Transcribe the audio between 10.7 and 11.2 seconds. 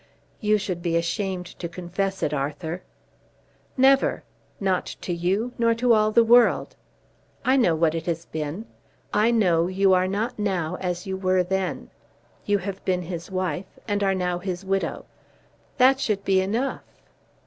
as you